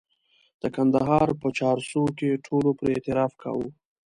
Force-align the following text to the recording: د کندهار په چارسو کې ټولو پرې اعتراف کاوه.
د 0.61 0.63
کندهار 0.75 1.29
په 1.41 1.47
چارسو 1.59 2.03
کې 2.17 2.41
ټولو 2.45 2.69
پرې 2.79 2.91
اعتراف 2.95 3.31
کاوه. 3.41 3.67